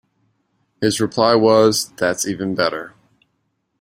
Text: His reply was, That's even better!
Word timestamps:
His 0.81 0.99
reply 0.99 1.35
was, 1.35 1.89
That's 1.91 2.25
even 2.25 2.55
better! 2.55 2.95